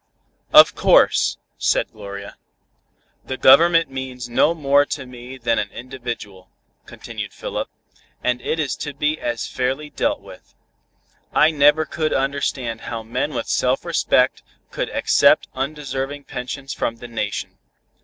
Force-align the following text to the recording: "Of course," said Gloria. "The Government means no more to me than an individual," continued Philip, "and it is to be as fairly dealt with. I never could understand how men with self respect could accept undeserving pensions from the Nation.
"Of 0.51 0.73
course," 0.73 1.37
said 1.59 1.91
Gloria. 1.91 2.35
"The 3.23 3.37
Government 3.37 3.91
means 3.91 4.27
no 4.27 4.55
more 4.55 4.83
to 4.83 5.05
me 5.05 5.37
than 5.37 5.59
an 5.59 5.69
individual," 5.71 6.49
continued 6.87 7.33
Philip, 7.33 7.69
"and 8.23 8.41
it 8.41 8.59
is 8.59 8.75
to 8.77 8.95
be 8.95 9.19
as 9.19 9.45
fairly 9.45 9.91
dealt 9.91 10.19
with. 10.21 10.55
I 11.35 11.51
never 11.51 11.85
could 11.85 12.13
understand 12.13 12.81
how 12.81 13.03
men 13.03 13.35
with 13.35 13.45
self 13.47 13.85
respect 13.85 14.41
could 14.71 14.89
accept 14.89 15.47
undeserving 15.53 16.23
pensions 16.23 16.73
from 16.73 16.95
the 16.95 17.07
Nation. 17.07 17.59